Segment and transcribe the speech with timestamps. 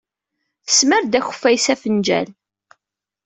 [0.67, 2.27] Tesmar-d akeffay s afenjal.